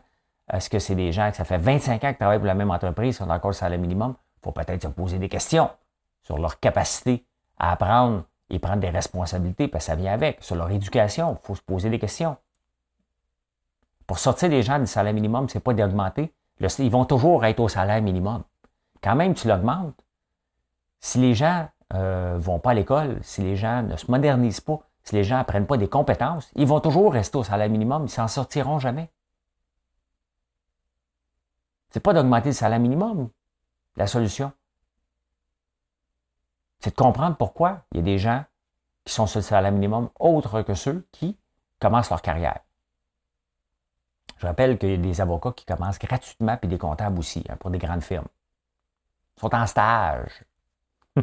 [0.52, 2.70] Est-ce que c'est des gens qui ça fait 25 ans qu'ils travaillent pour la même
[2.70, 4.14] entreprise, qui ont encore le salaire minimum?
[4.38, 5.70] Il faut peut-être se poser des questions
[6.22, 7.26] sur leur capacité
[7.58, 10.42] à apprendre et prendre des responsabilités, parce que ça vient avec.
[10.42, 12.36] Sur leur éducation, il faut se poser des questions.
[14.06, 16.32] Pour sortir les gens du salaire minimum, c'est pas d'augmenter.
[16.60, 18.44] Ils vont toujours être au salaire minimum.
[19.02, 20.00] Quand même, tu l'augmentes.
[21.00, 24.60] Si les gens ne euh, vont pas à l'école, si les gens ne se modernisent
[24.60, 28.04] pas, si les gens n'apprennent pas des compétences, ils vont toujours rester au salaire minimum,
[28.04, 29.10] ils s'en sortiront jamais.
[31.90, 33.28] C'est pas d'augmenter le salaire minimum,
[33.96, 34.52] la solution.
[36.86, 38.44] C'est de comprendre pourquoi il y a des gens
[39.04, 41.36] qui sont sur le salaire minimum autres que ceux qui
[41.80, 42.60] commencent leur carrière.
[44.38, 47.56] Je rappelle qu'il y a des avocats qui commencent gratuitement, puis des comptables aussi, hein,
[47.56, 48.28] pour des grandes firmes.
[49.36, 50.44] Ils sont en stage.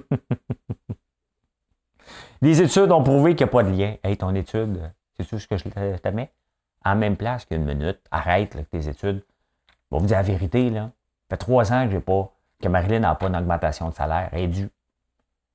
[2.41, 3.95] les études ont prouvé qu'il n'y a pas de lien.
[4.03, 6.33] Hey, ton étude, c'est tout ce que je te mets?
[6.83, 8.01] En même place qu'une minute.
[8.11, 9.23] Arrête tes études.
[9.93, 10.91] Vais vous dire la vérité, là.
[11.29, 14.27] Ça fait trois ans que j'ai pas, que Marilyn n'a pas d'augmentation de salaire.
[14.33, 14.69] Elle est due.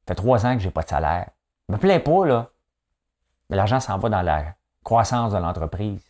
[0.09, 1.29] Ça fait trois ans que j'ai pas de salaire.
[1.69, 2.49] Je me plains pas, là.
[3.51, 6.01] Mais l'argent s'en va dans la croissance de l'entreprise.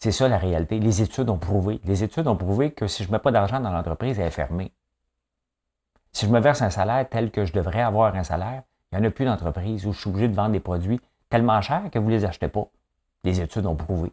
[0.00, 0.80] C'est ça la réalité.
[0.80, 1.80] Les études ont prouvé.
[1.84, 4.30] Les études ont prouvé que si je ne mets pas d'argent dans l'entreprise, elle est
[4.32, 4.72] fermée.
[6.10, 9.06] Si je me verse un salaire tel que je devrais avoir un salaire, il n'y
[9.06, 12.00] en a plus d'entreprise où je suis obligé de vendre des produits tellement chers que
[12.00, 12.66] vous ne les achetez pas.
[13.22, 14.12] Les études ont prouvé.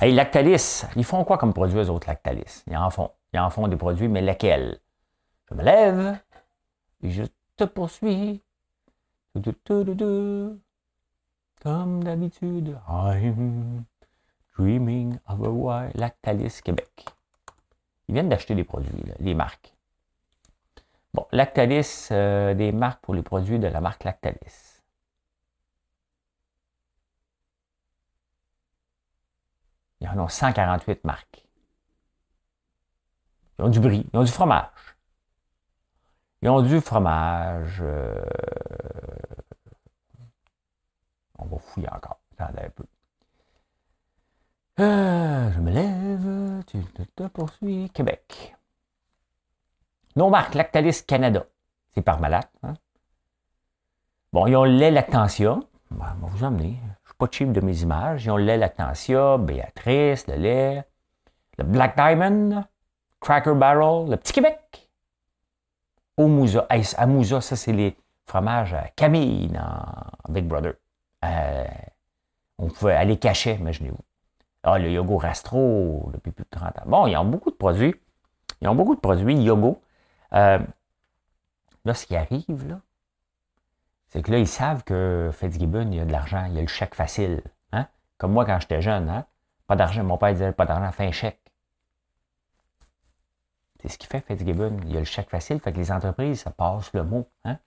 [0.00, 2.62] Hey, Lactalis, ils font quoi comme produit, eux autres, Lactalis?
[2.68, 3.10] Ils en font.
[3.32, 4.78] Ils en font des produits, mais lesquels?
[5.52, 6.18] Je me lève
[7.02, 7.24] et je
[7.56, 8.42] te poursuis.
[11.60, 13.84] Comme d'habitude, I'm
[14.56, 15.90] dreaming of a while.
[15.94, 17.04] Lactalis Québec.
[18.08, 19.74] Ils viennent d'acheter des produits, les marques.
[21.12, 24.80] Bon, Lactalis, euh, des marques pour les produits de la marque Lactalis.
[30.00, 31.44] Il y en a 148 marques.
[33.58, 34.91] Ils ont du brie, ils ont du fromage.
[36.42, 37.78] Ils ont du fromage.
[37.80, 38.20] Euh,
[41.38, 42.18] on va fouiller encore.
[42.36, 42.84] Attendez un peu.
[44.80, 46.82] Euh, je me lève, tu
[47.14, 47.90] te poursuis.
[47.90, 48.56] Québec.
[50.16, 51.46] Non marque Lactalis Canada.
[51.94, 52.48] C'est par malade.
[52.64, 52.74] Hein?
[54.32, 55.60] Bon, ils ont le lait Lactantia.
[55.90, 56.78] Ben, on va vous emmener.
[56.82, 58.24] Je ne suis pas cheap de mes images.
[58.24, 60.84] Ils ont le lait Lactantia, Béatrice, le lait,
[61.58, 62.64] le Black Diamond,
[63.20, 64.58] Cracker Barrel, le Petit Québec.
[66.16, 67.96] Au ça, c'est les
[68.26, 70.74] fromages à Camille dans Big Brother.
[71.24, 71.64] Euh,
[72.58, 73.98] on pouvait aller cacher, imaginez-vous.
[74.62, 76.82] Ah, le Yogo Rastro, depuis plus de 30 ans.
[76.86, 77.94] Bon, ils ont beaucoup de produits.
[78.60, 79.82] Ils ont beaucoup de produits Yogo.
[80.34, 80.58] Euh,
[81.84, 82.80] là, ce qui arrive, là,
[84.08, 86.60] c'est que là, ils savent que Fitzgibbon, il y a de l'argent, il y a
[86.60, 87.42] le chèque facile.
[87.72, 87.86] Hein?
[88.18, 89.24] Comme moi, quand j'étais jeune, hein?
[89.66, 90.04] pas d'argent.
[90.04, 91.40] Mon père disait pas d'argent, fais un chèque.
[93.82, 94.76] C'est ce qui fait Fitzgibbon.
[94.84, 97.28] Il y a le chèque facile, fait que les entreprises, ça passe le mot.
[97.44, 97.58] Hein?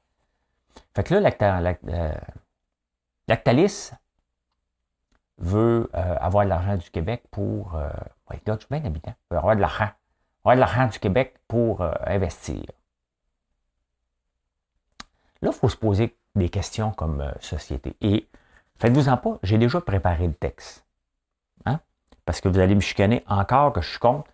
[0.95, 1.29] Fait que là,
[1.87, 2.13] euh,
[3.27, 3.91] Lactalis
[5.37, 7.75] veut euh, avoir de l'argent du Québec pour.
[7.75, 7.89] Euh,
[8.29, 9.13] ouais, je suis bien habitant.
[9.29, 9.89] veut avoir de l'argent.
[10.43, 12.63] Avoir de l'argent du Québec pour euh, investir.
[15.41, 17.95] Là, il faut se poser des questions comme société.
[18.01, 18.27] Et
[18.77, 20.85] faites-vous-en pas, j'ai déjà préparé le texte.
[21.65, 21.79] Hein?
[22.25, 24.31] Parce que vous allez me chicaner encore que je suis contre.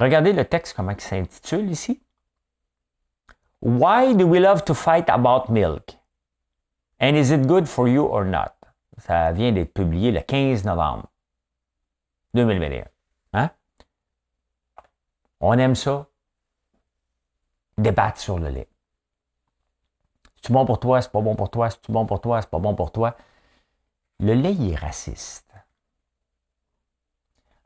[0.00, 2.02] Regardez le texte, comment il s'intitule ici.
[3.60, 5.90] Why do we love to fight about milk?
[6.98, 8.54] And is it good for you or not?
[8.98, 11.10] Ça vient d'être publié le 15 novembre
[12.34, 12.86] 2021.
[13.34, 13.50] Hein?
[15.40, 16.06] On aime ça.
[17.76, 18.68] Débattre sur le lait.
[20.42, 22.58] C'est bon pour toi, c'est pas bon pour toi, c'est bon pour toi, c'est pas
[22.58, 23.16] bon pour toi?
[24.18, 25.49] Le lait est raciste.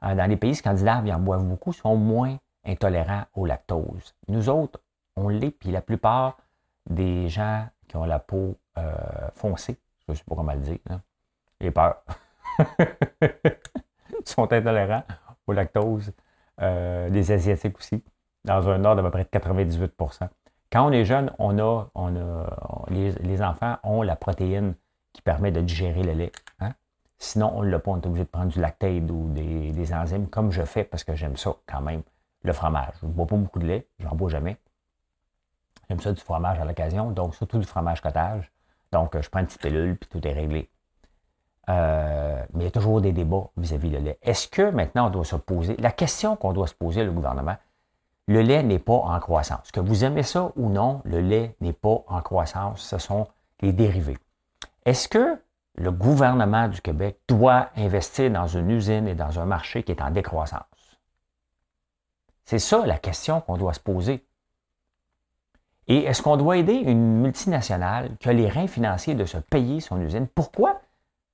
[0.04, 4.14] Euh, dans les pays scandinaves, ils en boivent beaucoup, sont moins intolérants au lactose.
[4.28, 4.80] Nous autres,
[5.16, 6.38] on l'est, puis la plupart
[6.88, 8.92] des gens qui ont la peau euh,
[9.34, 10.78] foncée, je ne sais pas comment le dire,
[11.60, 12.02] j'ai peur.
[14.24, 15.04] Sont intolérants
[15.46, 16.12] au lactose.
[16.60, 18.02] Euh, les Asiatiques aussi,
[18.44, 20.28] dans un ordre d'à peu près de 98%
[20.70, 22.46] Quand on est jeune, on a, on a
[22.90, 24.74] les, enfants ont la protéine
[25.12, 26.32] qui permet de digérer le lait.
[26.60, 26.70] Hein.
[27.18, 29.94] Sinon, on ne l'a pas, on est obligé de prendre du lactate ou des, des
[29.94, 32.02] enzymes, comme je fais parce que j'aime ça quand même,
[32.42, 32.94] le fromage.
[33.00, 34.56] Je ne bois pas beaucoup de lait, j'en bois jamais.
[35.88, 38.50] J'aime ça du fromage à l'occasion, donc surtout du fromage cottage.
[38.92, 40.70] Donc, je prends une petite pilule, puis tout est réglé.
[41.68, 44.18] Euh, mais il y a toujours des débats vis-à-vis le lait.
[44.22, 47.56] Est-ce que maintenant on doit se poser, la question qu'on doit se poser, le gouvernement,
[48.26, 49.70] le lait n'est pas en croissance.
[49.70, 52.82] Que vous aimez ça ou non, le lait n'est pas en croissance.
[52.82, 53.26] Ce sont
[53.60, 54.18] les dérivés.
[54.84, 55.38] Est-ce que
[55.76, 60.02] le gouvernement du Québec doit investir dans une usine et dans un marché qui est
[60.02, 60.62] en décroissance?
[62.44, 64.24] C'est ça la question qu'on doit se poser.
[65.86, 69.80] Et est-ce qu'on doit aider une multinationale qui a les reins financiers de se payer
[69.80, 70.26] son usine?
[70.28, 70.80] Pourquoi?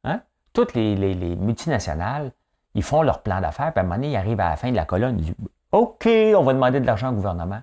[0.05, 0.23] Hein?
[0.53, 0.97] Toutes les,
[1.37, 2.33] multinationales,
[2.75, 4.71] ils font leur plan d'affaires, puis à un moment donné, ils arrivent à la fin
[4.71, 5.35] de la colonne, ils disent
[5.73, 7.63] OK, on va demander de l'argent au gouvernement.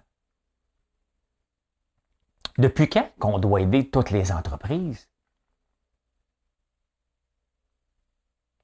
[2.58, 5.10] Depuis quand qu'on doit aider toutes les entreprises?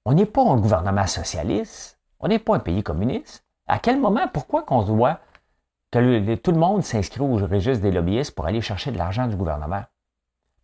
[0.05, 1.99] On n'est pas un gouvernement socialiste.
[2.19, 3.43] On n'est pas un pays communiste.
[3.67, 5.19] À quel moment, pourquoi qu'on doit
[5.91, 9.35] que tout le monde s'inscrit au registre des lobbyistes pour aller chercher de l'argent du
[9.35, 9.83] gouvernement?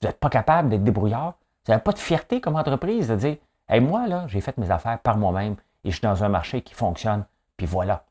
[0.02, 1.36] Vous n'êtes pas capable d'être débrouillard?
[1.66, 4.72] Vous n'avez pas de fierté comme entreprise de dire hey, moi, là, j'ai fait mes
[4.72, 7.26] affaires par moi-même et je suis dans un marché qui fonctionne,
[7.56, 8.06] puis voilà.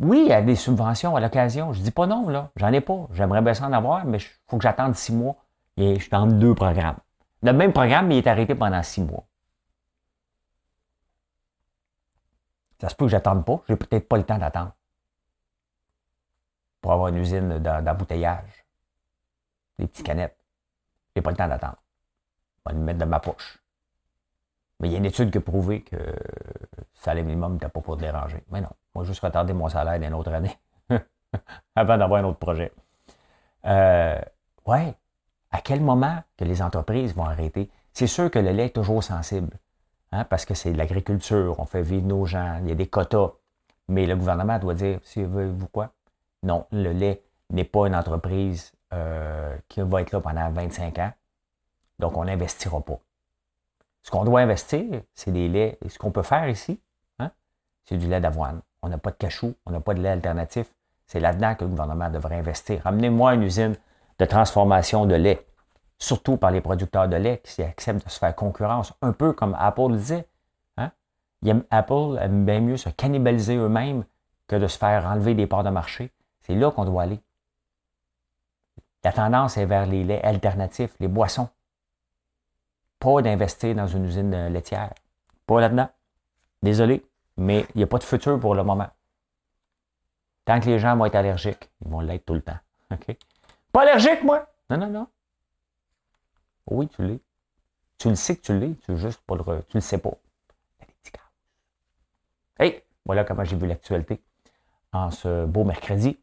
[0.00, 1.72] Oui, il y a des subventions à l'occasion.
[1.72, 2.50] Je ne dis pas non, là.
[2.56, 3.06] J'en ai pas.
[3.12, 5.36] J'aimerais bien en avoir, mais il faut que j'attende six mois.
[5.76, 6.96] Et je suis dans deux programmes.
[7.44, 9.26] Le même programme, il est arrêté pendant six mois.
[12.80, 13.62] Ça se peut que j'attende pas.
[13.68, 14.72] J'ai peut-être pas le temps d'attendre.
[16.80, 18.64] Pour avoir une usine d'embouteillage.
[19.78, 20.38] Des petites canettes.
[21.14, 21.76] J'ai pas le temps d'attendre.
[22.64, 23.58] Je vais le mettre dans ma poche.
[24.80, 26.14] Mais il y a une étude qui a prouvé que le
[26.94, 28.42] salaire minimum n'était pas pour déranger.
[28.50, 30.58] Mais non, moi, juste retarder mon salaire d'une autre année
[31.76, 32.72] avant d'avoir un autre projet.
[33.66, 34.18] Euh,
[34.64, 34.94] ouais,
[35.54, 37.70] à quel moment que les entreprises vont arrêter?
[37.92, 39.56] C'est sûr que le lait est toujours sensible,
[40.10, 42.88] hein, parce que c'est de l'agriculture, on fait vivre nos gens, il y a des
[42.88, 43.30] quotas.
[43.86, 45.92] Mais le gouvernement doit dire, si vous quoi?
[46.42, 51.12] Non, le lait n'est pas une entreprise euh, qui va être là pendant 25 ans.
[52.00, 52.98] Donc, on n'investira pas.
[54.02, 55.78] Ce qu'on doit investir, c'est des laits.
[55.84, 56.80] Et ce qu'on peut faire ici,
[57.20, 57.30] hein,
[57.84, 58.60] c'est du lait d'avoine.
[58.82, 60.66] On n'a pas de cachou, on n'a pas de lait alternatif.
[61.06, 62.84] C'est là-dedans que le gouvernement devrait investir.
[62.84, 63.76] Amenez-moi une usine
[64.18, 65.46] de transformation de lait,
[65.98, 69.56] surtout par les producteurs de lait qui acceptent de se faire concurrence, un peu comme
[69.58, 70.28] Apple le disait.
[70.76, 70.90] Hein?
[71.70, 74.04] Apple aime bien mieux se cannibaliser eux-mêmes
[74.46, 76.12] que de se faire enlever des parts de marché.
[76.42, 77.20] C'est là qu'on doit aller.
[79.02, 81.48] La tendance est vers les laits alternatifs, les boissons.
[82.98, 84.94] Pas d'investir dans une usine laitière.
[85.46, 85.88] Pas là-dedans.
[86.62, 87.04] Désolé,
[87.36, 88.88] mais il n'y a pas de futur pour le moment.
[90.46, 92.58] Tant que les gens vont être allergiques, ils vont l'être tout le temps.
[93.74, 94.46] Pas allergique, moi?
[94.70, 95.06] Non, non, non.
[96.70, 97.18] Oui, tu l'es.
[97.98, 100.12] Tu le sais que tu l'es, tu juste pas le, tu le sais pas.
[102.56, 104.22] Hey, voilà comment j'ai vu l'actualité
[104.92, 106.16] en ce beau mercredi.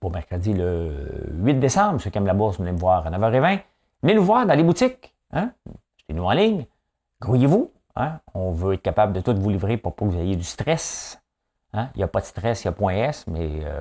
[0.00, 2.00] Beau mercredi le 8 décembre.
[2.00, 3.60] Ceux qui aiment la bourse, venez me voir à 9h20.
[4.04, 5.16] Venez nous voir dans les boutiques.
[5.32, 5.50] Hein?
[5.98, 6.66] Achetez-nous en ligne.
[7.20, 7.72] Grouillez-vous.
[7.96, 8.20] Hein?
[8.32, 11.20] On veut être capable de tout vous livrer pour pas que vous ayez du stress.
[11.72, 11.90] Hein?
[11.96, 13.80] Il n'y a pas de stress, il y a point S, mais euh,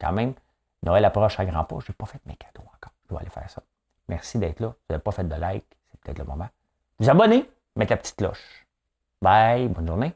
[0.00, 0.34] quand même,
[0.82, 1.78] Noël approche à grands pas.
[1.80, 2.92] Je n'ai pas fait mes cadeaux encore.
[3.04, 3.62] Je dois aller faire ça.
[4.08, 4.68] Merci d'être là.
[4.68, 5.64] Vous n'avez pas fait de like.
[5.90, 6.48] C'est peut-être le moment.
[6.98, 8.66] Vous abonnez, mettez la petite cloche.
[9.20, 10.12] Bye, bonne journée.